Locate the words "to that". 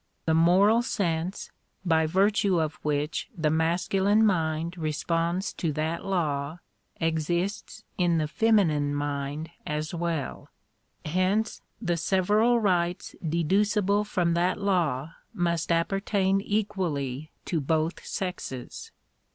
5.53-6.03